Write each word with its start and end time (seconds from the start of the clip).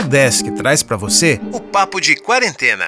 Udesc 0.00 0.50
traz 0.52 0.82
para 0.82 0.96
você 0.96 1.38
o 1.52 1.60
Papo 1.60 2.00
de 2.00 2.16
Quarentena. 2.16 2.86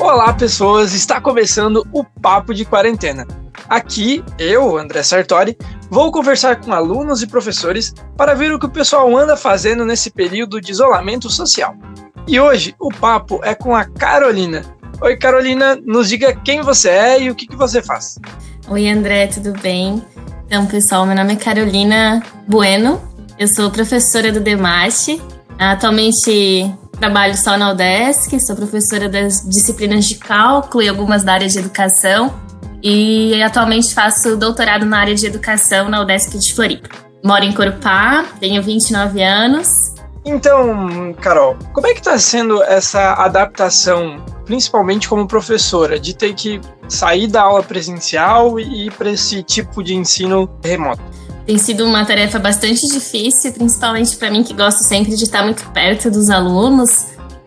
Olá, 0.00 0.32
pessoas! 0.32 0.92
Está 0.94 1.20
começando 1.20 1.86
o 1.92 2.02
Papo 2.02 2.52
de 2.52 2.64
Quarentena. 2.64 3.24
Aqui, 3.68 4.24
eu, 4.36 4.76
André 4.76 5.04
Sartori, 5.04 5.56
vou 5.88 6.10
conversar 6.10 6.56
com 6.56 6.72
alunos 6.72 7.22
e 7.22 7.26
professores 7.28 7.94
para 8.16 8.34
ver 8.34 8.52
o 8.52 8.58
que 8.58 8.66
o 8.66 8.70
pessoal 8.70 9.16
anda 9.16 9.36
fazendo 9.36 9.84
nesse 9.84 10.10
período 10.10 10.60
de 10.60 10.72
isolamento 10.72 11.30
social. 11.30 11.76
E 12.26 12.40
hoje 12.40 12.74
o 12.80 12.88
papo 12.88 13.40
é 13.44 13.54
com 13.54 13.76
a 13.76 13.84
Carolina. 13.84 14.64
Oi, 15.00 15.16
Carolina, 15.16 15.78
nos 15.86 16.08
diga 16.08 16.34
quem 16.34 16.62
você 16.62 16.88
é 16.88 17.22
e 17.22 17.30
o 17.30 17.34
que, 17.34 17.46
que 17.46 17.56
você 17.56 17.80
faz. 17.80 18.18
Oi, 18.68 18.88
André, 18.88 19.28
tudo 19.28 19.52
bem? 19.60 20.02
Então, 20.46 20.66
pessoal, 20.66 21.06
meu 21.06 21.14
nome 21.14 21.34
é 21.34 21.36
Carolina 21.36 22.22
Bueno, 22.46 23.07
eu 23.38 23.46
sou 23.46 23.70
professora 23.70 24.32
do 24.32 24.40
DEMAT. 24.40 25.22
Atualmente 25.58 26.74
trabalho 26.98 27.36
só 27.36 27.56
na 27.56 27.70
UDESC, 27.70 28.40
sou 28.40 28.56
professora 28.56 29.08
das 29.08 29.48
disciplinas 29.48 30.06
de 30.06 30.16
cálculo 30.16 30.82
e 30.82 30.88
algumas 30.88 31.22
da 31.22 31.34
área 31.34 31.48
de 31.48 31.58
educação. 31.58 32.34
E 32.82 33.40
atualmente 33.42 33.94
faço 33.94 34.36
doutorado 34.36 34.84
na 34.84 34.98
área 34.98 35.14
de 35.14 35.26
educação 35.26 35.88
na 35.88 36.00
UDESC 36.00 36.38
de 36.38 36.54
Floripa. 36.54 36.88
Moro 37.24 37.44
em 37.44 37.52
Corupá, 37.52 38.24
tenho 38.40 38.62
29 38.62 39.22
anos. 39.22 39.94
Então, 40.24 41.14
Carol, 41.20 41.56
como 41.72 41.86
é 41.86 41.92
que 41.92 42.00
está 42.00 42.18
sendo 42.18 42.62
essa 42.62 43.14
adaptação, 43.14 44.24
principalmente 44.44 45.08
como 45.08 45.26
professora, 45.26 45.98
de 45.98 46.14
ter 46.14 46.34
que 46.34 46.60
sair 46.88 47.26
da 47.26 47.42
aula 47.42 47.62
presencial 47.62 48.60
e 48.60 48.86
ir 48.86 48.92
para 48.92 49.10
esse 49.10 49.42
tipo 49.42 49.82
de 49.82 49.94
ensino 49.94 50.48
remoto? 50.62 51.02
Tem 51.48 51.56
sido 51.56 51.86
uma 51.86 52.04
tarefa 52.04 52.38
bastante 52.38 52.86
difícil, 52.88 53.50
principalmente 53.54 54.14
para 54.18 54.30
mim 54.30 54.42
que 54.42 54.52
gosto 54.52 54.84
sempre 54.84 55.16
de 55.16 55.24
estar 55.24 55.42
muito 55.42 55.66
perto 55.70 56.10
dos 56.10 56.28
alunos, 56.28 57.06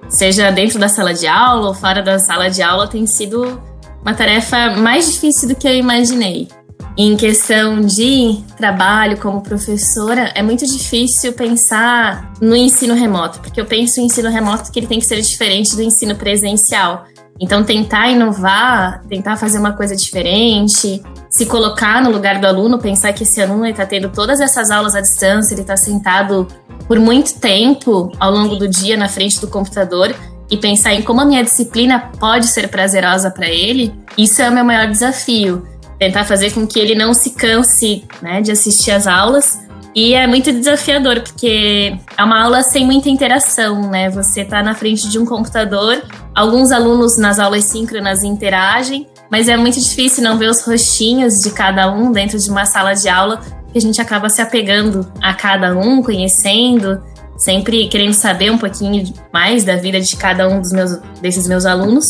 seja 0.10 0.50
dentro 0.50 0.80
da 0.80 0.90
sala 0.90 1.14
de 1.14 1.28
aula 1.28 1.68
ou 1.68 1.76
fora 1.76 2.02
da 2.02 2.18
sala 2.18 2.50
de 2.50 2.64
aula, 2.64 2.88
tem 2.88 3.06
sido 3.06 3.62
uma 4.02 4.16
tarefa 4.16 4.72
mais 4.72 5.14
difícil 5.14 5.50
do 5.50 5.56
que 5.56 5.68
eu 5.68 5.76
imaginei. 5.76 6.48
Em 6.98 7.16
questão 7.16 7.80
de 7.80 8.44
trabalho 8.58 9.18
como 9.18 9.42
professora, 9.42 10.32
é 10.36 10.44
muito 10.44 10.66
difícil 10.66 11.32
pensar 11.32 12.34
no 12.42 12.54
ensino 12.54 12.94
remoto, 12.94 13.40
porque 13.40 13.62
eu 13.62 13.66
penso 13.66 14.02
em 14.02 14.06
ensino 14.06 14.30
remoto 14.30 14.72
que 14.72 14.80
ele 14.80 14.88
tem 14.88 15.00
que 15.00 15.06
ser 15.06 15.22
diferente 15.22 15.74
do 15.74 15.82
ensino 15.82 16.16
presencial. 16.16 17.06
Então, 17.40 17.64
tentar 17.64 18.10
inovar, 18.10 19.02
tentar 19.08 19.38
fazer 19.38 19.58
uma 19.58 19.72
coisa 19.72 19.96
diferente, 19.96 21.02
se 21.30 21.46
colocar 21.46 22.04
no 22.04 22.12
lugar 22.12 22.40
do 22.40 22.46
aluno, 22.46 22.78
pensar 22.78 23.14
que 23.14 23.24
esse 23.24 23.42
aluno 23.42 23.66
está 23.66 23.86
tendo 23.86 24.10
todas 24.10 24.42
essas 24.42 24.70
aulas 24.70 24.94
à 24.94 25.02
distância, 25.02 25.56
ele 25.56 25.62
está 25.62 25.78
sentado 25.78 26.46
por 26.88 27.00
muito 27.00 27.40
tempo 27.40 28.12
ao 28.20 28.32
longo 28.32 28.58
do 28.58 28.68
dia 28.68 28.98
na 28.98 29.08
frente 29.08 29.40
do 29.40 29.48
computador 29.48 30.14
e 30.52 30.58
pensar 30.58 30.94
em 30.94 31.02
como 31.02 31.22
a 31.22 31.26
minha 31.26 31.42
disciplina 31.42 32.12
pode 32.20 32.48
ser 32.48 32.68
prazerosa 32.68 33.32
para 33.32 33.48
ele, 33.48 33.96
isso 34.18 34.42
é 34.42 34.50
o 34.50 34.54
meu 34.54 34.66
maior 34.66 34.88
desafio. 34.88 35.71
Tentar 36.02 36.26
fazer 36.26 36.52
com 36.52 36.66
que 36.66 36.80
ele 36.80 36.96
não 36.96 37.14
se 37.14 37.30
canse 37.30 38.04
né, 38.24 38.42
de 38.42 38.52
assistir 38.52 38.90
às 38.90 39.06
aulas. 39.06 39.62
E 39.94 40.16
é 40.16 40.26
muito 40.26 40.52
desafiador, 40.52 41.22
porque 41.22 41.96
é 42.18 42.24
uma 42.24 42.42
aula 42.42 42.64
sem 42.64 42.84
muita 42.84 43.08
interação, 43.08 43.88
né? 43.88 44.10
Você 44.10 44.42
está 44.42 44.64
na 44.64 44.74
frente 44.74 45.08
de 45.08 45.20
um 45.20 45.28
computador, 45.28 46.02
alguns 46.34 46.72
alunos 46.72 47.20
nas 47.20 47.38
aulas 47.38 47.66
síncronas 47.66 48.24
interagem, 48.24 49.06
mas 49.30 49.48
é 49.48 49.56
muito 49.56 49.80
difícil 49.80 50.24
não 50.24 50.40
ver 50.40 50.50
os 50.50 50.66
rostinhos 50.66 51.40
de 51.40 51.52
cada 51.52 51.92
um 51.92 52.12
dentro 52.12 52.40
de 52.40 52.50
uma 52.50 52.66
sala 52.66 52.96
de 52.96 53.08
aula, 53.08 53.40
que 53.72 53.78
a 53.78 53.82
gente 53.82 54.02
acaba 54.02 54.28
se 54.28 54.42
apegando 54.42 55.08
a 55.22 55.36
cada 55.36 55.78
um, 55.78 56.02
conhecendo, 56.02 57.00
sempre 57.38 57.88
querendo 57.90 58.14
saber 58.14 58.50
um 58.50 58.58
pouquinho 58.58 59.14
mais 59.32 59.64
da 59.64 59.76
vida 59.76 60.02
de 60.02 60.18
cada 60.18 60.50
um 60.50 60.60
dos 60.62 60.72
meus, 60.72 60.98
desses 61.22 61.48
meus 61.48 61.64
alunos. 61.64 62.08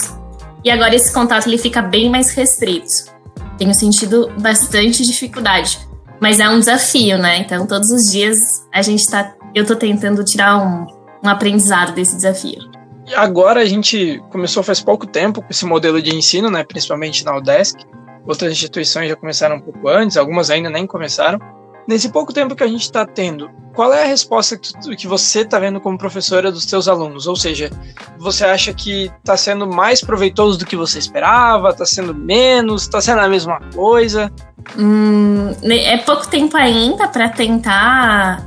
E 0.63 0.71
agora 0.71 0.95
esse 0.95 1.11
contato 1.11 1.47
ele 1.47 1.57
fica 1.57 1.81
bem 1.81 2.09
mais 2.09 2.31
restrito. 2.31 3.11
Tenho 3.61 3.75
sentido 3.75 4.33
bastante 4.39 5.05
dificuldade, 5.05 5.77
mas 6.19 6.39
é 6.39 6.49
um 6.49 6.57
desafio, 6.57 7.19
né? 7.19 7.37
Então 7.37 7.67
todos 7.67 7.91
os 7.91 8.09
dias 8.11 8.39
a 8.73 8.81
gente 8.81 9.07
tá, 9.07 9.35
eu 9.53 9.63
tô 9.63 9.75
tentando 9.75 10.23
tirar 10.23 10.57
um, 10.57 10.87
um 11.23 11.29
aprendizado 11.29 11.93
desse 11.93 12.15
desafio 12.15 12.71
agora 13.15 13.61
a 13.61 13.65
gente 13.65 14.21
começou 14.29 14.63
faz 14.63 14.81
pouco 14.81 15.05
tempo 15.05 15.41
com 15.41 15.47
esse 15.49 15.65
modelo 15.65 16.01
de 16.01 16.15
ensino, 16.15 16.49
né, 16.49 16.63
principalmente 16.63 17.25
na 17.25 17.35
UDESC. 17.35 17.85
Outras 18.25 18.51
instituições 18.51 19.09
já 19.09 19.15
começaram 19.15 19.57
um 19.57 19.61
pouco 19.61 19.87
antes, 19.87 20.15
algumas 20.17 20.49
ainda 20.49 20.69
nem 20.69 20.85
começaram. 20.85 21.39
Nesse 21.87 22.09
pouco 22.09 22.33
tempo 22.33 22.55
que 22.55 22.63
a 22.63 22.67
gente 22.67 22.83
está 22.83 23.05
tendo, 23.05 23.49
qual 23.73 23.93
é 23.93 24.03
a 24.03 24.07
resposta 24.07 24.57
que 24.57 25.07
você 25.07 25.41
está 25.41 25.57
vendo 25.59 25.79
como 25.79 25.97
professora 25.97 26.51
dos 26.51 26.63
seus 26.63 26.87
alunos? 26.87 27.27
Ou 27.27 27.35
seja, 27.35 27.71
você 28.17 28.45
acha 28.45 28.73
que 28.73 29.11
está 29.19 29.37
sendo 29.37 29.65
mais 29.65 30.01
proveitoso 30.01 30.59
do 30.59 30.65
que 30.65 30.75
você 30.75 30.99
esperava? 30.99 31.69
Está 31.69 31.85
sendo 31.85 32.13
menos? 32.13 32.83
Está 32.83 33.01
sendo 33.01 33.21
a 33.21 33.29
mesma 33.29 33.59
coisa? 33.73 34.31
Hum, 34.77 35.53
é 35.63 35.97
pouco 35.97 36.27
tempo 36.27 36.55
ainda 36.57 37.07
para 37.07 37.29
tentar 37.29 38.45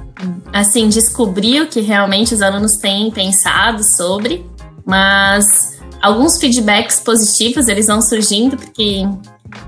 assim 0.53 0.89
descobrir 0.89 1.63
o 1.63 1.69
que 1.69 1.81
realmente 1.81 2.35
os 2.35 2.43
alunos 2.43 2.77
têm 2.77 3.11
pensado 3.11 3.83
sobre. 3.83 4.47
Mas 4.85 5.79
alguns 6.03 6.39
feedbacks 6.39 7.01
positivos 7.01 7.67
eles 7.69 7.87
vão 7.87 8.03
surgindo 8.03 8.57
porque 8.57 9.05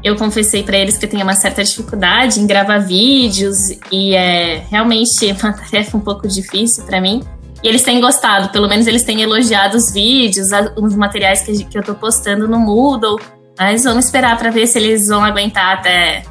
eu 0.03 0.16
confessei 0.16 0.62
para 0.62 0.76
eles 0.76 0.97
que 0.97 1.04
eu 1.04 1.10
tenho 1.10 1.22
uma 1.22 1.34
certa 1.34 1.62
dificuldade 1.62 2.41
em 2.41 2.47
gravar 2.47 2.78
vídeos 2.78 3.70
e 3.91 4.14
é 4.14 4.64
realmente 4.70 5.26
uma 5.42 5.53
tarefa 5.53 5.97
um 5.97 6.00
pouco 6.00 6.26
difícil 6.28 6.84
para 6.84 7.00
mim. 7.00 7.22
E 7.62 7.69
eles 7.69 7.82
têm 7.82 8.00
gostado, 8.00 8.50
pelo 8.50 8.69
menos 8.69 8.86
eles 8.86 9.03
têm 9.03 9.22
elogiado 9.22 9.76
os 9.76 9.91
vídeos, 9.91 10.48
os 10.76 10.94
materiais 10.94 11.42
que, 11.42 11.66
eu 11.75 11.81
estou 11.81 11.94
postando 11.94 12.47
no 12.47 12.59
Moodle. 12.59 13.19
Mas 13.59 13.84
vamos 13.84 14.04
esperar 14.04 14.36
para 14.38 14.50
ver 14.50 14.66
se 14.66 14.78
eles 14.78 15.09
vão 15.09 15.25
aguentar 15.25 15.78
até 15.78 16.22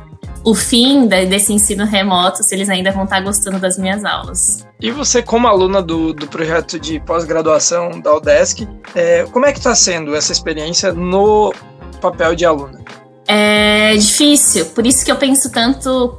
o 0.43 0.53
fim 0.53 1.07
desse 1.07 1.51
ensino 1.51 1.83
remoto, 1.85 2.43
se 2.43 2.53
eles 2.53 2.69
ainda 2.69 2.91
vão 2.91 3.05
estar 3.05 3.19
gostando 3.21 3.57
das 3.57 3.79
minhas 3.79 4.05
aulas. 4.05 4.65
E 4.79 4.91
você, 4.91 5.23
como 5.23 5.47
aluna 5.47 5.81
do, 5.81 6.13
do 6.13 6.27
projeto 6.27 6.79
de 6.79 6.99
pós-graduação 6.99 7.99
da 7.99 8.15
UDESC, 8.15 8.67
é, 8.93 9.25
como 9.31 9.47
é 9.47 9.51
que 9.51 9.57
está 9.57 9.73
sendo 9.73 10.15
essa 10.15 10.31
experiência 10.31 10.93
no 10.93 11.51
papel 11.99 12.35
de 12.35 12.45
aluna? 12.45 12.85
É 13.27 13.95
difícil, 13.95 14.67
por 14.67 14.85
isso 14.85 15.03
que 15.03 15.11
eu 15.11 15.15
penso 15.15 15.51
tanto 15.51 16.17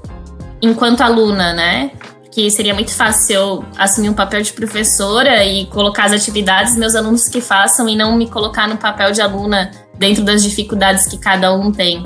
enquanto 0.60 1.02
aluna, 1.02 1.52
né? 1.52 1.92
Que 2.30 2.50
seria 2.50 2.74
muito 2.74 2.92
fácil 2.92 3.34
eu 3.34 3.64
assumir 3.78 4.10
um 4.10 4.14
papel 4.14 4.42
de 4.42 4.52
professora 4.52 5.44
e 5.44 5.66
colocar 5.66 6.06
as 6.06 6.12
atividades 6.12 6.76
meus 6.76 6.94
alunos 6.94 7.28
que 7.28 7.40
façam 7.40 7.88
e 7.88 7.96
não 7.96 8.16
me 8.16 8.28
colocar 8.28 8.68
no 8.68 8.76
papel 8.76 9.12
de 9.12 9.20
aluna 9.20 9.70
dentro 9.96 10.24
das 10.24 10.42
dificuldades 10.42 11.06
que 11.06 11.16
cada 11.16 11.54
um 11.54 11.72
tem 11.72 12.02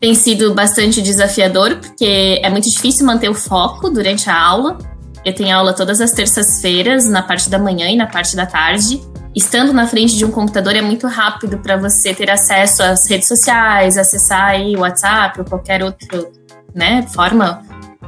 tem 0.00 0.14
sido 0.14 0.54
bastante 0.54 1.02
desafiador, 1.02 1.76
porque 1.76 2.40
é 2.42 2.48
muito 2.48 2.70
difícil 2.70 3.04
manter 3.04 3.28
o 3.28 3.34
foco 3.34 3.90
durante 3.90 4.30
a 4.30 4.40
aula. 4.40 4.78
Eu 5.24 5.34
tenho 5.34 5.54
aula 5.54 5.72
todas 5.72 6.00
as 6.00 6.12
terças-feiras, 6.12 7.06
na 7.06 7.20
parte 7.20 7.50
da 7.50 7.58
manhã 7.58 7.88
e 7.88 7.96
na 7.96 8.06
parte 8.06 8.36
da 8.36 8.46
tarde. 8.46 9.02
Estando 9.34 9.72
na 9.72 9.86
frente 9.86 10.16
de 10.16 10.24
um 10.24 10.30
computador 10.30 10.74
é 10.74 10.82
muito 10.82 11.06
rápido 11.06 11.58
para 11.58 11.76
você 11.76 12.14
ter 12.14 12.30
acesso 12.30 12.82
às 12.82 13.08
redes 13.08 13.28
sociais, 13.28 13.96
acessar 13.96 14.50
aí 14.50 14.74
o 14.76 14.80
WhatsApp 14.80 15.40
ou 15.40 15.44
qualquer 15.44 15.82
outra 15.82 16.28
né, 16.74 17.06
forma 17.08 17.62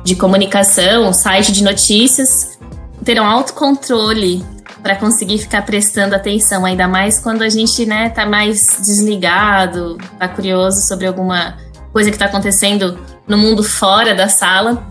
de 0.05 0.17
comunicação, 0.17 1.13
site 1.13 1.53
de 1.53 1.63
notícias. 1.63 2.59
Ter 3.05 3.21
um 3.21 3.27
autocontrole 3.27 4.45
para 4.83 4.97
conseguir 4.97 5.39
ficar 5.39 5.63
prestando 5.63 6.15
atenção, 6.15 6.65
ainda 6.65 6.89
mais 6.89 7.19
quando 7.19 7.43
a 7.43 7.49
gente 7.49 7.85
né, 7.85 8.09
tá 8.09 8.25
mais 8.27 8.79
desligado, 8.81 9.99
tá 10.19 10.29
curioso 10.29 10.87
sobre 10.87 11.07
alguma 11.07 11.57
coisa 11.93 12.11
que 12.11 12.17
está 12.17 12.27
acontecendo 12.27 12.99
no 13.27 13.37
mundo 13.37 13.63
fora 13.63 14.15
da 14.15 14.29
sala. 14.29 14.83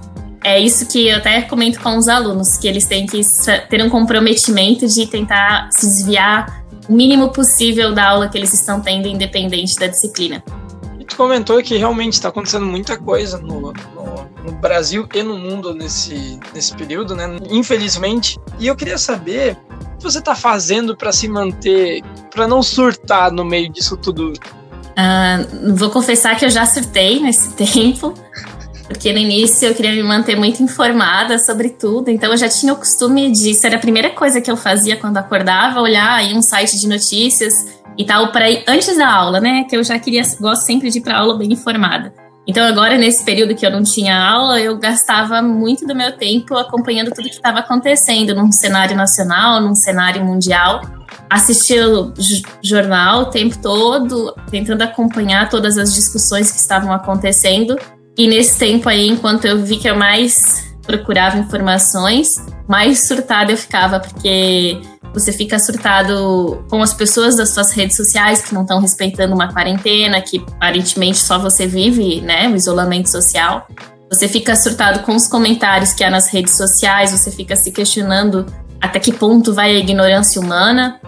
É 0.44 0.60
isso 0.60 0.88
que 0.88 1.08
eu 1.08 1.18
até 1.18 1.42
comento 1.42 1.80
com 1.82 1.98
os 1.98 2.08
alunos, 2.08 2.58
que 2.58 2.68
eles 2.68 2.86
têm 2.86 3.06
que 3.06 3.22
ter 3.70 3.84
um 3.84 3.90
comprometimento 3.90 4.88
de 4.88 5.06
tentar 5.06 5.70
se 5.72 5.86
desviar 5.86 6.64
o 6.88 6.94
mínimo 6.94 7.30
possível 7.30 7.94
da 7.94 8.10
aula 8.10 8.30
que 8.30 8.38
eles 8.38 8.54
estão 8.54 8.82
tendo, 8.82 9.08
independente 9.08 9.76
da 9.76 9.88
disciplina. 9.88 10.44
E 10.98 11.04
tu 11.04 11.16
comentou 11.16 11.62
que 11.62 11.78
realmente 11.78 12.14
está 12.14 12.30
acontecendo 12.30 12.66
muita 12.66 12.98
coisa 12.98 13.38
no, 13.38 13.74
no, 13.74 14.30
no, 14.46 14.52
Brasil 14.62 15.08
e 15.14 15.22
no 15.22 15.38
mundo 15.38 15.74
nesse, 15.74 16.40
nesse 16.54 16.74
período, 16.76 17.16
né? 17.16 17.38
Infelizmente. 17.50 18.40
E 18.58 18.68
eu 18.68 18.76
queria 18.76 18.98
saber 18.98 19.58
o 19.94 19.98
que 19.98 20.04
você 20.04 20.20
está 20.20 20.36
fazendo 20.36 20.96
para 20.96 21.12
se 21.12 21.28
manter, 21.28 22.02
para 22.34 22.48
não 22.48 22.64
surtar 22.64 23.32
no 23.32 23.44
meio 23.44 23.70
disso 23.70 23.98
tudo 23.98 24.34
Uh, 25.00 25.76
vou 25.76 25.90
confessar 25.90 26.36
que 26.36 26.44
eu 26.44 26.50
já 26.50 26.66
surtei 26.66 27.22
nesse 27.22 27.54
tempo, 27.56 28.14
porque 28.90 29.14
no 29.14 29.20
início 29.20 29.68
eu 29.68 29.76
queria 29.76 29.92
me 29.92 30.02
manter 30.02 30.36
muito 30.36 30.64
informada 30.64 31.38
sobre 31.38 31.70
tudo, 31.70 32.10
então 32.10 32.32
eu 32.32 32.38
já 32.38 32.50
tinha 32.50 32.74
o 32.74 32.76
costume 32.76 33.32
de 33.32 33.54
ser 33.54 33.74
a 33.76 33.78
primeira 33.78 34.10
coisa 34.10 34.42
que 34.42 34.50
eu 34.50 34.58
fazia 34.58 34.98
quando 34.98 35.18
acordava, 35.18 35.80
olhar 35.80 36.12
aí 36.16 36.34
um 36.34 36.42
site 36.42 36.76
de 36.80 36.88
notícias 36.88 37.54
e 37.96 38.04
tal, 38.04 38.32
para 38.32 38.50
ir 38.50 38.64
antes 38.68 38.98
da 38.98 39.08
aula, 39.08 39.40
né? 39.40 39.64
Que 39.70 39.78
eu 39.78 39.84
já 39.84 40.00
queria, 40.00 40.24
gosto 40.42 40.66
sempre 40.66 40.90
de 40.90 40.98
ir 40.98 41.02
para 41.02 41.20
aula 41.20 41.38
bem 41.38 41.54
informada. 41.54 42.12
Então, 42.48 42.66
agora, 42.66 42.98
nesse 42.98 43.24
período 43.24 43.54
que 43.54 43.64
eu 43.64 43.70
não 43.70 43.84
tinha 43.84 44.18
aula, 44.18 44.60
eu 44.60 44.76
gastava 44.80 45.40
muito 45.40 45.86
do 45.86 45.94
meu 45.94 46.18
tempo 46.18 46.58
acompanhando 46.58 47.12
tudo 47.12 47.30
que 47.30 47.36
estava 47.36 47.60
acontecendo 47.60 48.34
num 48.34 48.52
cenário 48.52 48.98
nacional, 48.98 49.62
num 49.62 49.76
cenário 49.76 50.26
mundial. 50.26 50.82
Assistia 51.30 51.88
o 51.88 52.12
jornal 52.64 53.22
o 53.22 53.26
tempo 53.26 53.56
todo, 53.60 54.34
tentando 54.50 54.82
acompanhar 54.82 55.48
todas 55.48 55.78
as 55.78 55.94
discussões 55.94 56.52
que 56.52 56.58
estavam 56.58 56.92
acontecendo. 56.92 57.78
E 58.20 58.28
nesse 58.28 58.60
tempo 58.60 58.90
aí, 58.90 59.08
enquanto 59.08 59.46
eu 59.46 59.64
vi 59.64 59.78
que 59.78 59.90
eu 59.90 59.96
mais 59.96 60.76
procurava 60.82 61.38
informações, 61.38 62.36
mais 62.68 63.08
surtada 63.08 63.54
eu 63.54 63.56
ficava, 63.56 63.98
porque 63.98 64.78
você 65.14 65.32
fica 65.32 65.58
surtado 65.58 66.62
com 66.70 66.82
as 66.82 66.94
pessoas 66.94 67.38
das 67.38 67.52
suas 67.52 67.72
redes 67.72 67.96
sociais 67.96 68.42
que 68.42 68.54
não 68.54 68.64
estão 68.64 68.82
respeitando 68.82 69.34
uma 69.34 69.54
quarentena, 69.54 70.22
que 70.22 70.44
aparentemente 70.52 71.18
só 71.18 71.40
você 71.40 71.66
vive, 71.66 72.20
né, 72.20 72.50
o 72.50 72.58
isolamento 72.58 73.10
social. 73.10 73.66
Você 74.12 74.28
fica 74.28 74.54
surtado 74.54 75.00
com 75.04 75.16
os 75.16 75.30
comentários 75.30 75.94
que 75.94 76.04
há 76.04 76.10
nas 76.10 76.28
redes 76.28 76.58
sociais, 76.58 77.14
você 77.14 77.32
fica 77.32 77.56
se 77.56 77.72
questionando 77.72 78.46
até 78.82 79.00
que 79.00 79.14
ponto 79.14 79.54
vai 79.54 79.72
a 79.72 79.80
ignorância 79.80 80.42
humana. 80.42 81.00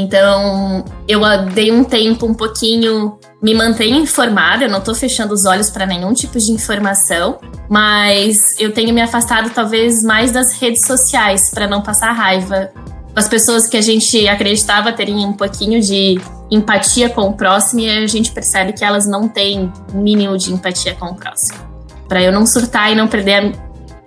Então, 0.00 0.84
eu 1.08 1.20
dei 1.52 1.72
um 1.72 1.82
tempo 1.82 2.24
um 2.24 2.32
pouquinho, 2.32 3.18
me 3.42 3.52
mantenho 3.52 3.96
informada, 3.96 4.64
eu 4.64 4.70
não 4.70 4.78
estou 4.78 4.94
fechando 4.94 5.34
os 5.34 5.44
olhos 5.44 5.70
para 5.70 5.84
nenhum 5.84 6.14
tipo 6.14 6.38
de 6.38 6.52
informação, 6.52 7.40
mas 7.68 8.58
eu 8.60 8.72
tenho 8.72 8.94
me 8.94 9.02
afastado 9.02 9.50
talvez 9.50 10.04
mais 10.04 10.30
das 10.30 10.52
redes 10.52 10.86
sociais 10.86 11.50
para 11.50 11.66
não 11.66 11.82
passar 11.82 12.12
raiva 12.12 12.70
as 13.16 13.28
pessoas 13.28 13.66
que 13.66 13.76
a 13.76 13.80
gente 13.80 14.28
acreditava 14.28 14.92
terem 14.92 15.26
um 15.26 15.32
pouquinho 15.32 15.80
de 15.80 16.20
empatia 16.48 17.08
com 17.08 17.22
o 17.22 17.32
próximo 17.32 17.80
e 17.80 17.90
a 17.90 18.06
gente 18.06 18.30
percebe 18.30 18.72
que 18.72 18.84
elas 18.84 19.06
não 19.06 19.28
têm 19.28 19.72
mínimo 19.92 20.38
de 20.38 20.52
empatia 20.52 20.94
com 20.94 21.06
o 21.06 21.14
próximo. 21.16 21.58
Para 22.06 22.22
eu 22.22 22.30
não 22.30 22.46
surtar 22.46 22.92
e 22.92 22.94
não 22.94 23.08
perder 23.08 23.52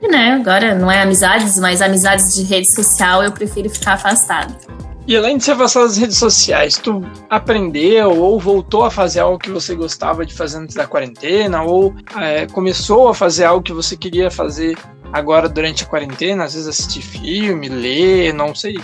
né, 0.02 0.32
agora 0.32 0.74
não 0.74 0.90
é 0.90 1.02
amizades, 1.02 1.60
mas 1.60 1.82
amizades 1.82 2.34
de 2.34 2.44
rede 2.44 2.74
social, 2.74 3.22
eu 3.22 3.32
prefiro 3.32 3.70
ficar 3.70 3.94
afastado. 3.94 4.56
E 5.08 5.18
além 5.18 5.38
de 5.38 5.44
ser 5.44 5.52
afastado 5.52 5.88
das 5.88 5.98
redes 5.98 6.18
sociais, 6.18 6.78
tu 6.78 7.04
aprendeu 7.30 8.18
ou 8.22 8.40
voltou 8.40 8.86
a 8.86 8.92
fazer 8.92 9.20
algo 9.20 9.40
que 9.40 9.50
você 9.50 9.76
gostava 9.76 10.26
de 10.26 10.34
fazer 10.34 10.60
antes 10.60 10.76
da 10.76 10.86
quarentena, 10.86 11.64
ou 11.64 11.94
é, 12.18 12.46
começou 12.46 13.10
a 13.10 13.14
fazer 13.14 13.46
algo 13.46 13.64
que 13.64 13.74
você 13.74 13.98
queria 13.98 14.30
fazer 14.30 14.78
agora 15.12 15.50
durante 15.50 15.84
a 15.84 15.88
quarentena, 15.88 16.44
às 16.44 16.54
vezes 16.54 16.68
assistir 16.68 17.02
filme, 17.02 17.68
ler, 17.68 18.34
não 18.34 18.54
sei. 18.54 18.80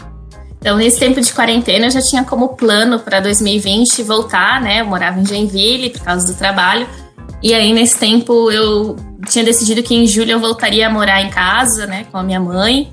Então, 0.59 0.77
nesse 0.77 0.99
tempo 0.99 1.21
de 1.21 1.31
quarentena, 1.31 1.85
eu 1.85 1.91
já 1.91 2.01
tinha 2.01 2.23
como 2.23 2.49
plano 2.49 2.99
para 2.99 3.19
2020 3.19 4.01
voltar, 4.03 4.59
né? 4.59 4.81
Eu 4.81 4.85
morava 4.85 5.19
em 5.19 5.25
Joinville 5.25 5.91
por 5.91 6.01
causa 6.01 6.25
do 6.25 6.37
trabalho. 6.37 6.87
E 7.41 7.53
aí, 7.53 7.71
nesse 7.71 7.97
tempo, 7.97 8.51
eu 8.51 8.95
tinha 9.29 9.45
decidido 9.45 9.83
que 9.83 9.93
em 9.93 10.07
julho 10.07 10.31
eu 10.31 10.39
voltaria 10.39 10.87
a 10.87 10.89
morar 10.89 11.21
em 11.21 11.29
casa, 11.29 11.85
né, 11.85 12.05
com 12.11 12.17
a 12.17 12.23
minha 12.23 12.39
mãe, 12.39 12.91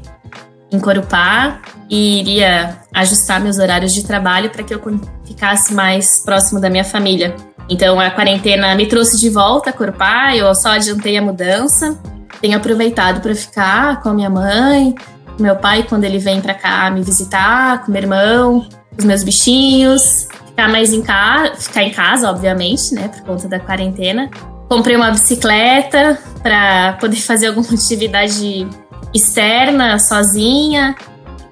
em 0.75 0.81
Corupá, 0.81 1.61
e 1.89 2.21
iria 2.21 2.79
ajustar 2.93 3.41
meus 3.41 3.59
horários 3.59 3.93
de 3.93 4.05
trabalho 4.05 4.51
para 4.51 4.63
que 4.63 4.75
eu 4.75 4.81
ficasse 5.25 5.73
mais 5.73 6.21
próximo 6.25 6.61
da 6.61 6.69
minha 6.69 6.85
família. 6.85 7.35
Então, 7.69 7.99
a 7.99 8.11
quarentena 8.11 8.75
me 8.75 8.87
trouxe 8.87 9.19
de 9.19 9.31
volta 9.31 9.71
a 9.71 9.73
Corupá, 9.73 10.37
eu 10.37 10.55
só 10.55 10.71
adiantei 10.71 11.17
a 11.17 11.23
mudança. 11.23 11.99
Tenho 12.41 12.57
aproveitado 12.57 13.21
para 13.21 13.35
ficar 13.35 14.03
com 14.03 14.11
a 14.11 14.15
minha 14.15 14.29
mãe, 14.29 14.95
meu 15.39 15.57
pai 15.57 15.83
quando 15.83 16.05
ele 16.05 16.19
vem 16.19 16.41
para 16.41 16.55
cá 16.55 16.91
me 16.91 17.03
visitar, 17.03 17.85
com 17.85 17.93
meu 17.93 18.03
irmão, 18.03 18.69
os 18.99 19.05
meus 19.05 19.25
bichinhos, 19.25 20.29
ficar 20.47 20.69
mais 20.69 20.93
em 20.93 21.03
casa, 21.03 21.57
ficar 21.57 21.83
em 21.83 21.91
casa, 21.91 22.31
obviamente, 22.31 22.95
né, 22.95 23.09
por 23.09 23.23
conta 23.23 23.49
da 23.49 23.59
quarentena. 23.59 24.31
Comprei 24.69 24.97
uma 24.97 25.11
bicicleta 25.11 26.19
para 26.43 26.95
poder 26.95 27.17
fazer 27.23 27.49
alguma 27.49 27.67
atividade 27.73 28.67
externa 29.13 29.99
sozinha, 29.99 30.95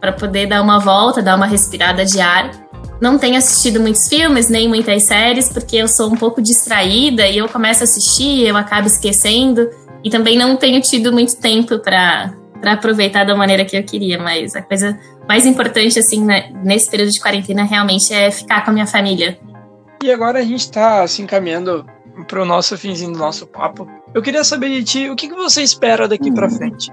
para 0.00 0.12
poder 0.12 0.46
dar 0.46 0.62
uma 0.62 0.80
volta, 0.80 1.22
dar 1.22 1.36
uma 1.36 1.46
respirada 1.46 2.04
de 2.04 2.20
ar. 2.20 2.50
Não 3.00 3.18
tenho 3.18 3.36
assistido 3.36 3.80
muitos 3.80 4.08
filmes, 4.08 4.48
nem 4.48 4.68
muitas 4.68 5.04
séries, 5.04 5.48
porque 5.48 5.76
eu 5.76 5.88
sou 5.88 6.12
um 6.12 6.16
pouco 6.16 6.42
distraída 6.42 7.26
e 7.26 7.38
eu 7.38 7.48
começo 7.48 7.82
a 7.82 7.84
assistir, 7.84 8.46
eu 8.46 8.56
acabo 8.56 8.86
esquecendo. 8.86 9.68
E 10.02 10.10
também 10.10 10.36
não 10.36 10.56
tenho 10.56 10.80
tido 10.80 11.12
muito 11.12 11.36
tempo 11.36 11.78
para 11.78 12.32
para 12.62 12.74
aproveitar 12.74 13.24
da 13.24 13.34
maneira 13.34 13.64
que 13.64 13.76
eu 13.76 13.82
queria, 13.82 14.22
mas 14.22 14.54
a 14.54 14.62
coisa 14.62 14.96
mais 15.28 15.44
importante, 15.44 15.98
assim, 15.98 16.24
né, 16.24 16.52
nesse 16.62 16.88
período 16.88 17.10
de 17.10 17.20
quarentena, 17.20 17.64
realmente 17.64 18.14
é 18.14 18.30
ficar 18.30 18.64
com 18.64 18.70
a 18.70 18.72
minha 18.72 18.86
família. 18.86 19.36
E 20.00 20.12
agora 20.12 20.38
a 20.38 20.42
gente 20.44 20.60
está 20.60 20.98
se 20.98 21.14
assim, 21.14 21.22
encaminhando 21.24 21.84
para 22.28 22.40
o 22.40 22.44
nosso 22.44 22.78
finzinho 22.78 23.12
do 23.12 23.18
nosso 23.18 23.48
papo. 23.48 23.88
Eu 24.14 24.22
queria 24.22 24.44
saber 24.44 24.68
de 24.68 24.84
ti, 24.84 25.10
o 25.10 25.16
que, 25.16 25.28
que 25.28 25.34
você 25.34 25.60
espera 25.60 26.06
daqui 26.06 26.30
para 26.30 26.48
frente? 26.48 26.88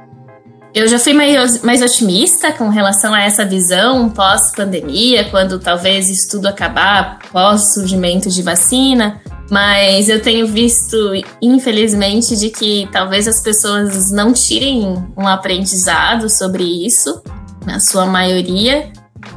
Eu 0.73 0.87
já 0.87 0.99
fui 0.99 1.13
mais, 1.13 1.63
mais 1.63 1.81
otimista 1.81 2.51
com 2.51 2.69
relação 2.69 3.13
a 3.13 3.23
essa 3.23 3.43
visão 3.43 4.09
pós-pandemia, 4.09 5.27
quando 5.29 5.59
talvez 5.59 6.09
isso 6.09 6.29
tudo 6.29 6.47
acabar, 6.47 7.19
pós-surgimento 7.31 8.29
de 8.29 8.43
vacina. 8.43 9.19
Mas 9.49 10.09
eu 10.09 10.21
tenho 10.21 10.45
visto, 10.45 10.95
infelizmente, 11.41 12.37
de 12.37 12.51
que 12.51 12.87
talvez 12.91 13.27
as 13.27 13.41
pessoas 13.41 14.11
não 14.11 14.31
tirem 14.31 15.03
um 15.17 15.27
aprendizado 15.27 16.29
sobre 16.29 16.63
isso, 16.63 17.19
na 17.65 17.79
sua 17.79 18.05
maioria. 18.05 18.91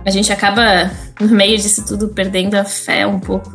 A 0.04 0.10
gente 0.10 0.30
acaba, 0.30 0.90
no 1.18 1.28
meio 1.28 1.56
disso 1.56 1.82
tudo, 1.86 2.08
perdendo 2.08 2.56
a 2.56 2.64
fé 2.64 3.06
um 3.06 3.18
pouco 3.18 3.50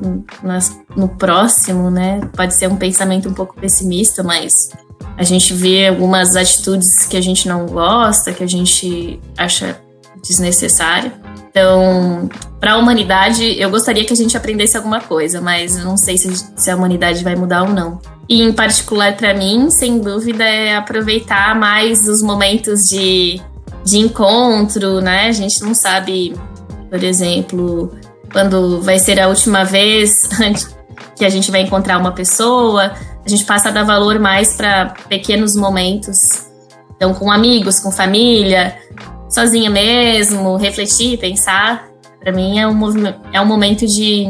no 0.96 1.10
próximo, 1.10 1.92
né? 1.92 2.22
Pode 2.36 2.56
ser 2.56 2.68
um 2.68 2.76
pensamento 2.76 3.30
um 3.30 3.34
pouco 3.34 3.56
pessimista, 3.56 4.24
mas 4.24 4.72
a 5.18 5.24
gente 5.24 5.54
vê 5.54 5.88
algumas 5.88 6.36
atitudes 6.36 7.06
que 7.06 7.18
a 7.18 7.22
gente 7.22 7.48
não 7.48 7.66
gosta, 7.66 8.32
que 8.32 8.44
a 8.44 8.48
gente 8.48 9.20
acha 9.36 9.80
desnecessário. 10.22 11.12
Então, 11.50 12.30
para 12.60 12.74
a 12.74 12.78
humanidade, 12.78 13.60
eu 13.60 13.70
gostaria 13.70 14.06
que 14.06 14.14
a 14.14 14.16
gente 14.16 14.38
aprendesse 14.38 14.78
alguma 14.78 15.02
coisa, 15.02 15.42
mas 15.42 15.78
eu 15.78 15.86
não 15.86 15.98
sei 15.98 16.18
se, 16.18 16.46
se 16.56 16.70
a 16.70 16.76
humanidade 16.76 17.24
vai 17.24 17.36
mudar 17.36 17.64
ou 17.64 17.70
não. 17.70 18.00
E 18.30 18.44
em 18.44 18.54
particular 18.54 19.16
para 19.18 19.34
mim, 19.34 19.72
sem 19.72 20.00
dúvida, 20.00 20.44
é 20.44 20.76
aproveitar 20.76 21.56
mais 21.56 22.08
os 22.08 22.22
momentos 22.22 22.88
de, 22.88 23.42
de 23.84 23.98
encontro, 23.98 25.02
né? 25.02 25.28
A 25.28 25.32
gente 25.32 25.64
não 25.64 25.74
sabe, 25.74 26.36
por 26.90 27.04
exemplo, 27.04 27.92
quando 28.32 28.82
vai 28.82 29.00
ser 29.00 29.20
a 29.20 29.28
última 29.28 29.64
vez 29.64 30.30
que 31.16 31.26
a 31.26 31.30
gente 31.30 31.50
vai 31.50 31.62
encontrar 31.62 31.98
uma 31.98 32.12
pessoa. 32.12 32.94
A 33.28 33.30
gente 33.30 33.44
passa 33.44 33.68
a 33.68 33.72
dar 33.74 33.84
valor 33.84 34.20
mais 34.20 34.56
para 34.56 34.94
pequenos 35.10 35.54
momentos. 35.54 36.48
Então, 36.96 37.14
com 37.14 37.30
amigos, 37.30 37.78
com 37.78 37.92
família, 37.92 38.80
sozinha 39.30 39.70
mesmo, 39.70 40.56
refletir, 40.56 41.20
pensar, 41.20 41.90
para 42.22 42.32
mim 42.32 42.58
é 42.58 42.66
um, 42.66 42.80
é 43.34 43.42
um 43.42 43.46
momento 43.46 43.86
de 43.86 44.30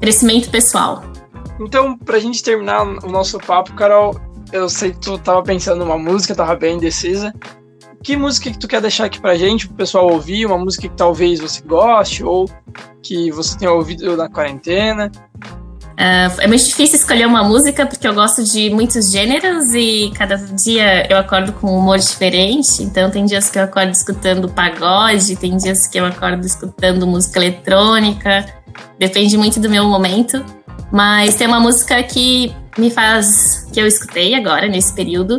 crescimento 0.00 0.50
pessoal. 0.50 1.02
Então, 1.60 1.98
pra 1.98 2.20
gente 2.20 2.40
terminar 2.40 2.84
o 2.84 3.10
nosso 3.10 3.40
papo, 3.40 3.74
Carol, 3.74 4.14
eu 4.52 4.68
sei 4.68 4.92
que 4.92 5.00
tu 5.00 5.18
tava 5.18 5.42
pensando 5.42 5.84
numa 5.84 5.98
música, 5.98 6.32
tava 6.32 6.54
bem 6.54 6.76
indecisa. 6.76 7.34
Que 8.04 8.16
música 8.16 8.52
que 8.52 8.58
tu 8.60 8.68
quer 8.68 8.80
deixar 8.80 9.06
aqui 9.06 9.20
pra 9.20 9.34
gente, 9.34 9.66
pro 9.66 9.78
pessoal 9.78 10.12
ouvir? 10.12 10.46
Uma 10.46 10.58
música 10.58 10.88
que 10.88 10.94
talvez 10.94 11.40
você 11.40 11.60
goste 11.60 12.22
ou 12.22 12.48
que 13.02 13.32
você 13.32 13.58
tenha 13.58 13.72
ouvido 13.72 14.16
na 14.16 14.28
quarentena? 14.28 15.10
Uh, 15.98 16.30
é 16.40 16.46
muito 16.46 16.64
difícil 16.64 16.96
escolher 16.96 17.26
uma 17.26 17.42
música 17.42 17.84
porque 17.84 18.06
eu 18.06 18.14
gosto 18.14 18.44
de 18.44 18.70
muitos 18.70 19.10
gêneros 19.10 19.74
e 19.74 20.12
cada 20.14 20.36
dia 20.36 21.10
eu 21.10 21.18
acordo 21.18 21.52
com 21.52 21.66
um 21.66 21.78
humor 21.78 21.98
diferente. 21.98 22.84
Então, 22.84 23.10
tem 23.10 23.24
dias 23.24 23.50
que 23.50 23.58
eu 23.58 23.64
acordo 23.64 23.90
escutando 23.90 24.48
pagode, 24.48 25.34
tem 25.34 25.56
dias 25.56 25.88
que 25.88 25.98
eu 25.98 26.06
acordo 26.06 26.46
escutando 26.46 27.04
música 27.04 27.40
eletrônica. 27.40 28.46
Depende 28.96 29.36
muito 29.36 29.58
do 29.58 29.68
meu 29.68 29.88
momento. 29.88 30.44
Mas 30.92 31.34
tem 31.34 31.48
uma 31.48 31.58
música 31.58 32.00
que 32.04 32.54
me 32.78 32.90
faz. 32.90 33.66
que 33.72 33.80
eu 33.80 33.86
escutei 33.86 34.36
agora, 34.36 34.68
nesse 34.68 34.92
período, 34.92 35.38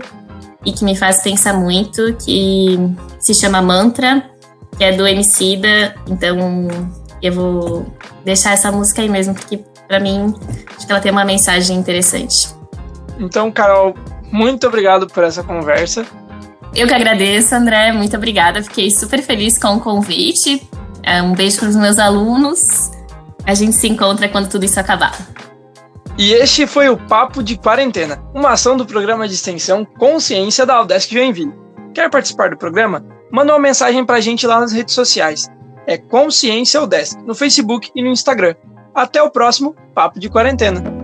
e 0.66 0.74
que 0.74 0.84
me 0.84 0.96
faz 0.96 1.22
pensar 1.22 1.54
muito, 1.54 2.14
que 2.16 2.78
se 3.18 3.34
chama 3.34 3.62
Mantra, 3.62 4.30
que 4.78 4.84
é 4.84 4.92
do 4.92 5.08
Emicida. 5.08 5.96
Então, 6.06 6.68
eu 7.22 7.34
vou 7.34 7.86
deixar 8.26 8.52
essa 8.52 8.72
música 8.72 9.02
aí 9.02 9.10
mesmo, 9.10 9.34
porque 9.34 9.58
para 9.90 10.00
mim, 10.00 10.36
acho 10.78 10.86
que 10.86 10.92
ela 10.92 11.02
tem 11.02 11.12
uma 11.12 11.26
mensagem 11.26 11.76
interessante. 11.76 12.48
Então, 13.20 13.52
Carol, 13.52 13.96
muito 14.32 14.68
obrigado 14.68 15.08
por 15.08 15.24
essa 15.24 15.44
conversa. 15.44 16.06
Eu 16.76 16.88
que 16.88 16.94
agradeço, 16.94 17.56
André. 17.56 17.92
Muito 17.92 18.16
obrigada. 18.16 18.62
Fiquei 18.62 18.92
super 18.92 19.22
feliz 19.24 19.58
com 19.58 19.76
o 19.76 19.80
convite. 19.80 20.62
É, 21.02 21.24
um 21.24 21.34
beijo 21.34 21.58
para 21.58 21.70
os 21.70 21.76
meus 21.76 21.98
alunos. 21.98 22.92
A 23.44 23.56
gente 23.56 23.74
se 23.74 23.88
encontra 23.88 24.30
quando 24.30 24.48
tudo 24.48 24.64
isso 24.64 24.80
acabar. 24.80 25.18
E 26.16 26.34
este 26.34 26.68
foi 26.68 26.88
o 26.90 26.98
Papo 26.98 27.42
de 27.42 27.58
Quarentena, 27.58 28.22
uma 28.34 28.52
ação 28.52 28.78
do 28.78 28.86
programa 28.86 29.28
de 29.28 29.34
extensão 29.34 29.86
Consciência 29.86 30.66
da 30.66 30.76
Aldesc 30.76 31.12
Joinville. 31.12 31.54
Quer 31.96 32.10
participar 32.10 32.52
do 32.52 32.58
programa? 32.58 33.04
Manda 33.32 33.54
uma 33.54 33.60
mensagem 33.60 34.06
para 34.06 34.18
a 34.18 34.22
gente 34.22 34.46
lá 34.46 34.60
nas 34.60 34.72
redes 34.72 34.94
sociais. 34.94 35.50
É 35.88 35.98
Consciência 35.98 36.80
Aldesc, 36.80 37.18
no 37.26 37.34
Facebook 37.34 37.90
e 37.96 38.04
no 38.04 38.10
Instagram. 38.10 38.54
Até 39.00 39.24
o 39.24 39.30
próximo 39.30 39.74
Papo 39.96 40.20
de 40.20 40.28
Quarentena. 40.28 40.84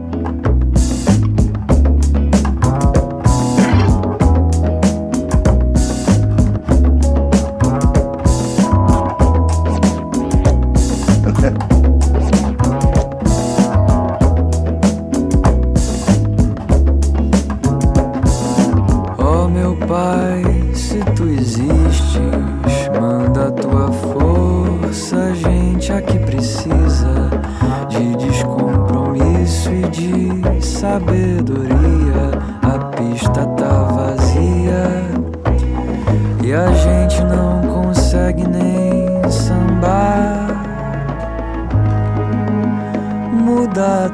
Oh 19.18 19.48
meu 19.48 19.78
Pai, 19.88 20.44
se 20.74 21.00
tu 21.16 21.30
existes. 21.30 21.85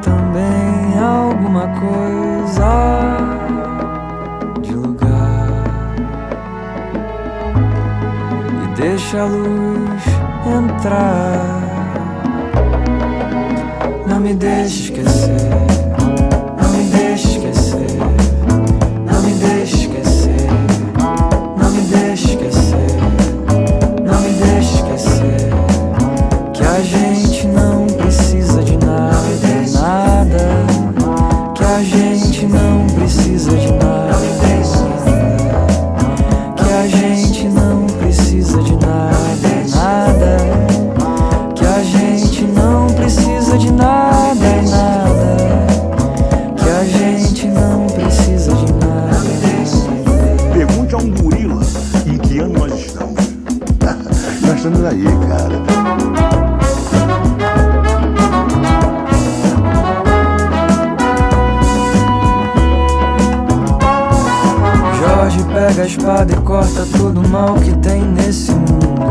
Também 0.01 0.99
alguma 0.99 1.67
coisa 1.79 3.11
deixa 8.81 9.21
a 9.21 9.25
luz 9.25 10.03
entrar. 10.59 11.61
Não 14.07 14.19
me 14.19 14.33
deixe 14.33 14.83
esquecer, 14.83 15.80
Jorge 64.99 65.43
pega 65.53 65.83
a 65.83 65.85
espada 65.85 66.33
e 66.33 66.35
corta 66.37 66.85
todo 66.97 67.21
o 67.21 67.27
mal 67.27 67.55
que 67.55 67.75
tem 67.77 68.01
nesse 68.03 68.51
mundo. 68.51 69.09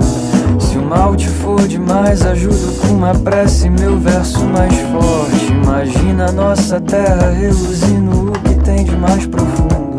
Se 0.60 0.78
o 0.78 0.82
mal 0.82 1.16
te 1.16 1.28
for 1.28 1.66
demais, 1.66 2.22
ajudo 2.22 2.80
com 2.80 2.94
uma 2.94 3.14
prece 3.14 3.68
meu 3.68 3.99
verso 3.99 4.44
mais 4.44 4.75
forte. 4.92 5.52
Imagina 5.52 6.26
a 6.26 6.32
nossa 6.32 6.80
terra 6.80 7.30
reluzindo 7.30 8.30
o 8.30 8.32
que 8.32 8.54
tem 8.56 8.84
de 8.84 8.96
mais 8.96 9.26
profundo. 9.26 9.99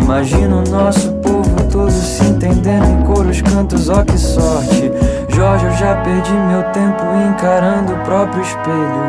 Imagina 0.00 0.56
o 0.56 0.70
nosso 0.70 1.12
povo 1.14 1.62
todo 1.70 1.90
se 1.90 2.24
entendendo 2.24 2.86
em 2.86 3.02
coros, 3.04 3.42
cantos, 3.42 3.88
ó 3.90 4.02
que 4.02 4.16
sorte. 4.16 4.90
Jorge, 5.38 5.66
eu 5.66 5.72
já 5.74 5.94
perdi 5.94 6.32
meu 6.32 6.64
tempo 6.72 7.00
encarando 7.30 7.92
o 7.92 7.98
próprio 7.98 8.42
espelho. 8.42 9.04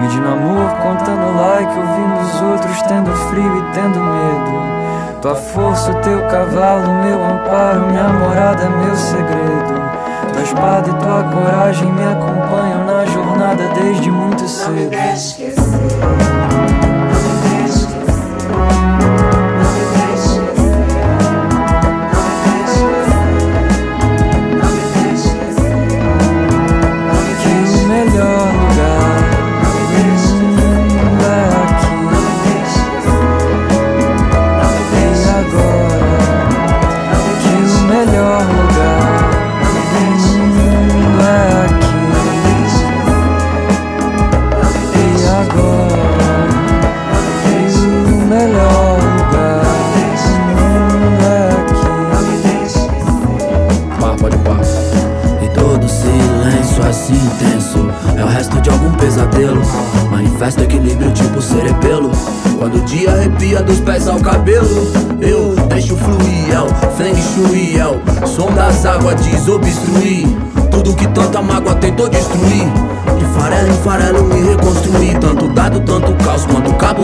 Medindo 0.00 0.26
amor, 0.26 0.68
contando 0.82 1.36
like, 1.36 1.78
ouvindo 1.78 2.20
os 2.20 2.42
outros, 2.42 2.82
tendo 2.82 3.14
frio 3.28 3.58
e 3.58 3.72
tendo 3.72 4.00
medo. 4.00 5.20
Tua 5.20 5.36
força, 5.36 5.94
teu 6.02 6.20
cavalo, 6.26 6.92
meu 7.04 7.24
amparo, 7.24 7.86
minha 7.86 8.08
morada, 8.08 8.68
meu 8.70 8.96
segredo. 8.96 10.32
Tua 10.32 10.42
espada 10.42 10.90
e 10.90 10.94
tua 10.94 11.22
coragem 11.30 11.92
me 11.92 12.02
acompanham 12.10 12.84
na 12.84 13.06
jornada 13.06 13.68
desde 13.68 14.10
muito 14.10 14.48
cedo. 14.48 14.90
Manifesta 60.08 60.62
equilíbrio 60.62 61.10
tipo 61.10 61.42
cerebelo. 61.42 62.12
Quando 62.58 62.76
o 62.76 62.80
dia 62.82 63.10
arrepia 63.10 63.60
dos 63.60 63.80
pés 63.80 64.06
ao 64.06 64.20
cabelo 64.20 64.92
Eu 65.20 65.56
deixo 65.66 65.96
fluir, 65.96 66.52
é 66.52 66.60
o 66.60 66.68
Feng 66.92 67.16
Shui, 67.20 67.76
é 67.76 67.86
o 67.86 68.26
som 68.26 68.52
das 68.52 68.86
águas 68.86 69.20
desobstruir. 69.20 70.28
Tudo 70.70 70.94
que 70.94 71.08
tanta 71.08 71.42
mágoa 71.42 71.74
tentou 71.74 72.08
destruir. 72.08 72.68
De 73.18 73.24
farelo 73.36 73.68
em 73.68 73.76
farelo 73.78 74.24
me 74.24 74.40
reconstruir 74.42 75.18
Tanto 75.18 75.48
dado, 75.48 75.80
tanto 75.80 76.14
caos, 76.24 76.46
quanto 76.46 76.72
cabo, 76.74 77.01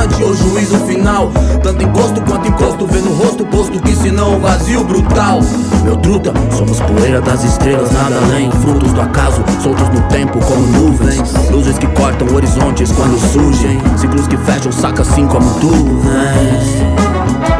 iniciante 0.00 0.22
ou 0.22 0.34
juízo 0.34 0.78
final. 0.86 1.30
Tanto 1.62 1.82
encosto 1.82 2.20
quanto 2.22 2.48
encosto, 2.48 2.86
vê 2.86 3.00
no 3.00 3.12
rosto 3.14 3.44
posto 3.46 3.80
que 3.80 3.94
senão 3.94 4.36
um 4.36 4.40
vazio 4.40 4.84
brutal. 4.84 5.40
Meu 5.84 5.96
truta, 5.96 6.32
somos 6.56 6.80
poeira 6.80 7.20
das 7.20 7.44
estrelas, 7.44 7.90
nada 7.92 8.16
além. 8.24 8.50
Frutos 8.50 8.92
do 8.92 9.00
acaso, 9.00 9.42
soltos 9.62 9.88
no 9.88 10.00
tempo 10.08 10.38
como 10.44 10.66
nuvens. 10.66 11.32
Luzes 11.50 11.78
que 11.78 11.86
cortam 11.88 12.34
horizontes 12.34 12.92
quando 12.92 13.18
surgem. 13.32 13.80
Ciclos 13.96 14.26
que 14.26 14.36
fecham, 14.38 14.72
saca 14.72 15.02
assim 15.02 15.26
como 15.26 15.48
tu 15.60 15.70
vens 15.70 17.59